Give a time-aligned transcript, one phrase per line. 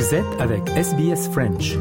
[0.00, 1.76] Vous êtes avec SBS French.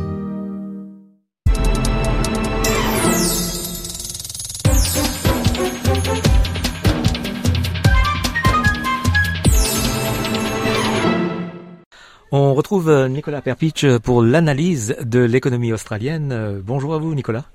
[12.31, 16.33] On retrouve euh, Nicolas Perpich pour l'analyse de l'économie australienne.
[16.33, 17.45] Euh, Bonjour à vous, Nicolas.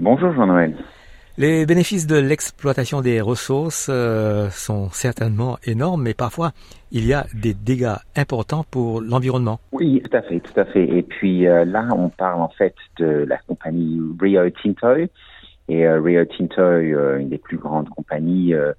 [0.00, 0.74] Bonjour Jean-Noël.
[1.38, 6.52] Les bénéfices de l'exploitation des ressources euh, sont certainement énormes, mais parfois
[6.90, 9.58] il y a des dégâts importants pour l'environnement.
[9.72, 10.86] Oui, tout à fait, tout à fait.
[10.86, 15.08] Et puis euh, là, on parle en fait de la compagnie Rio Tinto.
[15.68, 18.72] Et euh, Rio Tinto, euh, une des plus grandes compagnies euh,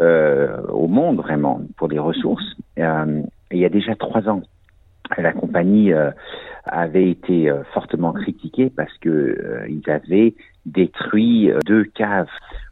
[0.00, 2.56] euh, au monde vraiment pour les ressources.
[2.78, 4.42] Il y a déjà trois ans,
[5.16, 6.10] la compagnie euh,
[6.64, 10.34] avait été euh, fortement critiquée parce que euh, ils avaient
[10.66, 12.28] détruit euh, deux caves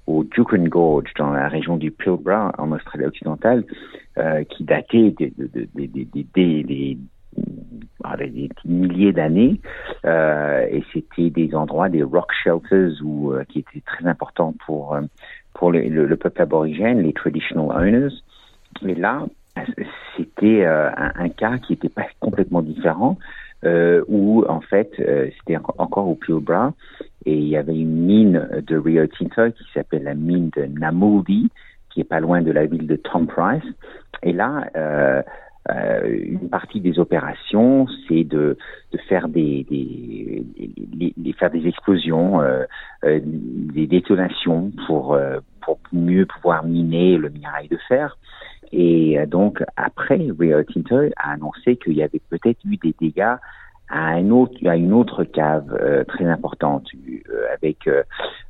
[0.07, 3.65] au Juukan Gorge dans la région du Pilbara en Australie occidentale
[4.19, 6.99] euh, qui dataient des, des, des,
[8.05, 9.61] ah, des- des milliers d'années
[10.05, 14.95] euh, et c'était des endroits des rock shelters où, euh, qui étaient très importants pour
[14.95, 15.03] euh,
[15.55, 18.15] pour le, le- le peuple aborigène, les traditional owners.
[18.87, 19.25] Et là,
[20.17, 23.19] c'était euh, un, un cas qui n'était pas complètement différent,
[23.65, 26.73] euh, où en fait euh, c'était enco- encore au Pilbara
[27.25, 31.49] et il y avait une mine de Rio Tinto qui s'appelle la mine de Namuldi,
[31.91, 33.65] qui est pas loin de la ville de Tom Price.
[34.23, 35.23] Et là, euh,
[36.09, 38.57] une partie des opérations, c'est de,
[38.93, 42.65] de faire des, des, des- des- faire des explosions, euh,
[43.05, 45.19] des détonations pour
[45.63, 48.17] pour mieux pouvoir miner le minerai de fer.
[48.73, 53.37] Et euh, donc après, Rio Tinto a annoncé qu'il y avait peut-être eu des dégâts
[53.89, 58.03] à un autre, à une autre cave euh, très importante euh, avec euh,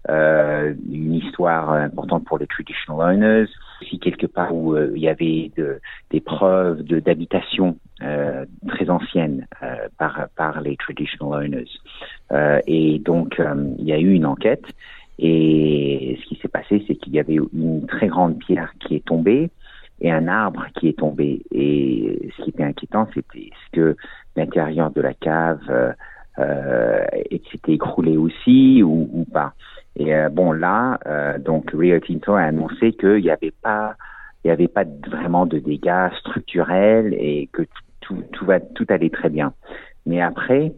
[0.09, 3.47] euh, une histoire importante pour les traditional owners,
[3.83, 8.89] aussi quelque part où euh, il y avait de, des preuves de d'habitation euh, très
[8.89, 9.47] anciennes
[9.98, 11.69] par par les traditional owners.
[12.66, 13.41] Et donc
[13.78, 14.65] il y a eu une enquête.
[15.19, 19.04] Et ce qui s'est passé, c'est qu'il y avait une très grande pierre qui est
[19.04, 19.50] tombée
[20.01, 21.43] et un arbre qui est tombé.
[21.53, 23.97] Et ce qui était inquiétant, c'était ce que
[24.37, 25.93] l'intérieur de la cave euh,
[26.39, 27.05] euh,
[27.51, 29.55] s'était écroulé aussi ou, ou pas.
[29.97, 33.95] Et euh, bon là, euh, donc Rio Tinto a annoncé qu'il n'y avait pas,
[34.45, 37.63] il n'y avait pas vraiment de dégâts structurels et que
[38.01, 39.55] tout, tout va, tout allait très bien.
[40.05, 40.73] Mais après,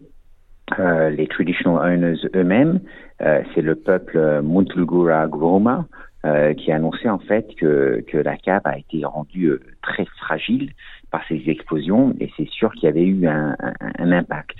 [0.78, 2.80] euh, les traditional owners eux-mêmes,
[3.22, 5.86] euh, c'est le peuple Muntulgura Groma
[6.24, 10.04] euh, qui a annoncé en fait que, que la cave a été rendue euh, très
[10.04, 10.72] fragile
[11.12, 14.56] par ces explosions et c'est sûr qu'il y avait eu un, un, un impact.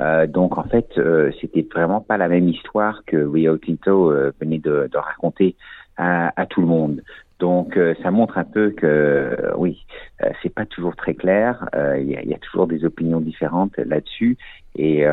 [0.00, 4.58] Euh, donc en fait, euh, c'était vraiment pas la même histoire que Rio Tinto venait
[4.58, 5.56] de, de raconter
[5.96, 7.00] à, à, tout le monde.
[7.38, 9.86] Donc ça montre un peu que oui,
[10.42, 11.68] c'est pas toujours très clair.
[11.96, 14.36] Il y, y, a toujours des opinions différentes là-dessus.
[14.76, 15.04] Et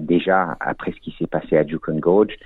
[0.00, 2.36] déjà après ce qui s'est passé à Yukon Gorge,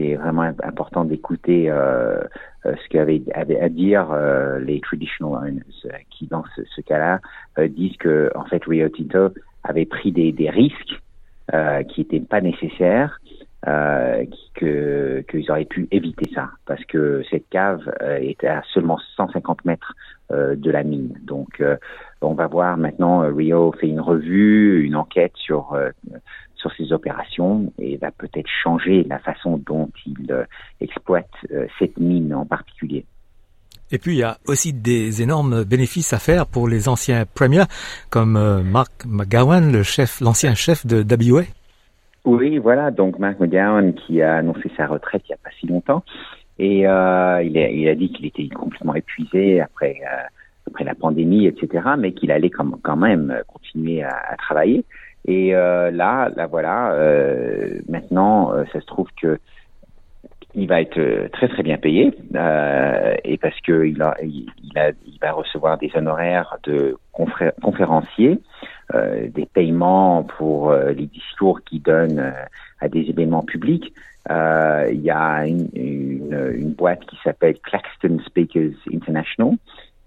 [0.00, 2.20] c'était vraiment important d'écouter euh,
[2.64, 5.62] ce qu'avaient à dire euh, les traditional owners,
[6.10, 7.20] qui dans ce, cas-là
[7.58, 9.34] euh, disent que en fait Rio Tinto
[9.64, 11.00] avait pris des, risques
[11.52, 13.20] euh, qui n'étaient pas nécessaires,
[13.66, 14.24] euh,
[14.54, 19.94] qu'ils auraient pu éviter ça, parce que cette cave euh, était à seulement 150 mètres
[20.32, 21.18] euh, de la mine.
[21.24, 21.76] Donc, euh,
[22.22, 23.20] on va voir maintenant.
[23.34, 25.90] Rio fait une revue, une enquête sur euh,
[26.60, 30.44] sur ses opérations et va peut-être changer la façon dont il euh,
[30.80, 31.30] exploite
[31.78, 33.04] cette mine en particulier.
[33.92, 37.64] Et puis, il y a aussi des énormes bénéfices à faire pour les anciens premiers,
[38.08, 41.42] comme euh, Mark McGowan, le chef, l'ancien chef de WA.
[42.24, 42.92] Oui, voilà.
[42.92, 46.04] Donc, Mark McGowan qui a annoncé sa retraite il n'y a pas si longtemps.
[46.60, 50.22] Et euh, il, a, il, a, dit qu'il était complètement épuisé après, euh,
[50.70, 54.84] après la pandémie, etc., mais qu'il allait quand, même continuer à, travailler.
[55.26, 59.38] Et euh, là, là, voilà, euh, maintenant, ça se trouve que
[60.54, 65.90] il va être très très bien payé euh, et parce que il, va recevoir des
[65.94, 68.40] honoraires de confré conférenciers,
[68.94, 72.32] euh, des paiements pour euh, les discours qu'il donne
[72.80, 73.92] à des événements publics.
[74.28, 79.54] il y a une, une, une boîte qui s'appelle Claxton Speakers International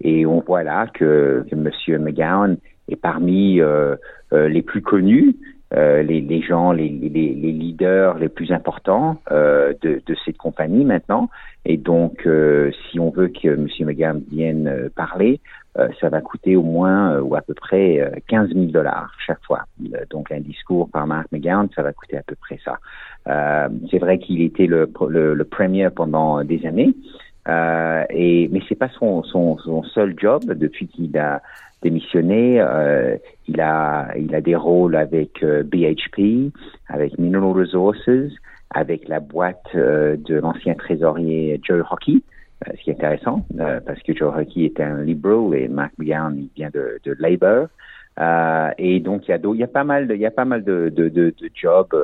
[0.04, 2.56] et on voit là que, que Monsieur McGowan
[2.88, 3.60] est parmi
[4.32, 5.34] les plus connus
[5.74, 10.36] euh, les, les, gens, les, les, les, leaders les plus importants euh, de, de, cette
[10.36, 11.30] compagnie maintenant.
[11.64, 13.66] Et donc, euh, si on veut que M.
[13.80, 15.40] McGann vienne parler,
[16.00, 19.64] ça va coûter au moins ou à peu près 15 000 dollars chaque fois.
[20.08, 22.78] Donc, un discours par Mark McGowan, ça va coûter à peu près ça.
[23.90, 26.94] C'est vrai qu'il était le, le, le, premier pendant des années.
[27.48, 31.42] Euh, et mais c'est pas son, son, son seul job depuis qu'il a
[31.82, 32.60] démissionné.
[32.60, 36.52] Euh, il a il a des rôles avec euh, BHP,
[36.88, 38.32] avec Mineral Resources,
[38.70, 42.22] avec la boîte euh, de l'ancien trésorier Joe Hockey.
[42.66, 43.44] Euh, ce qui est intéressant
[43.84, 47.68] parce que Joe Hockey était un liberal et Mark McGowan il vient de, de Labour.
[48.78, 50.46] et donc il y a il y a pas mal de, il y a pas
[50.46, 51.94] mal de de, de, de jobs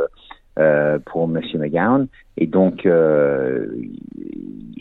[0.61, 2.07] euh, pour Monsieur McGowan.
[2.37, 3.67] Et donc, euh,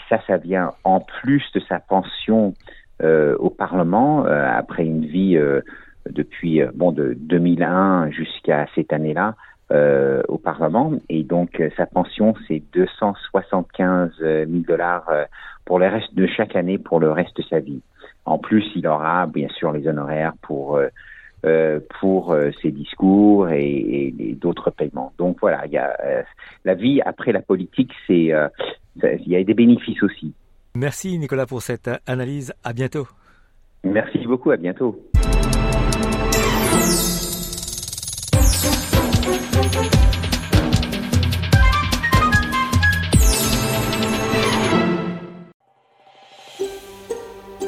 [0.09, 2.53] ça, ça vient en plus de sa pension
[3.01, 5.39] euh, au Parlement après une vie
[6.09, 9.35] depuis bon de 2001 jusqu'à cette année-là
[10.27, 10.91] au Parlement.
[11.07, 15.09] Et donc, sa pension, c'est 275 000 dollars
[15.63, 17.81] pour le reste de chaque année pour le reste de sa vie.
[18.25, 20.77] En plus, il aura bien sûr les honoraires pour
[21.45, 25.13] euh, pour euh, ses discours et, et, d'autres paiements.
[25.17, 26.21] Donc voilà, il y a euh,
[26.65, 28.33] la vie après la politique, c'est
[28.95, 30.33] il y a des bénéfices aussi.
[30.75, 32.53] Merci Nicolas pour cette analyse.
[32.63, 33.07] À bientôt.
[33.85, 34.51] Merci beaucoup.
[34.51, 34.99] À bientôt.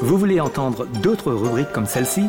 [0.02, 2.28] Vous voulez entendre d'autres rubriques comme celle-ci?